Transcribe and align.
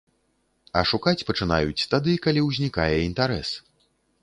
А 0.79 0.81
шукаць 0.91 1.25
пачынаюць 1.27 1.87
тады, 1.93 2.17
калі 2.25 2.45
ўзнікае 2.49 2.91
інтарэс. 3.05 3.49